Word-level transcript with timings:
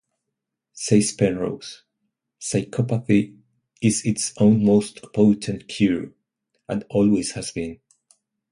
Says 0.73 1.11
Penrose: 1.11 1.83
Psychopathy 2.39 3.37
is 3.83 4.03
its 4.03 4.33
own 4.39 4.65
most 4.65 4.99
potent 5.13 5.67
cure, 5.67 6.13
and 6.67 6.83
always 6.89 7.33
has 7.33 7.51
been. 7.51 7.79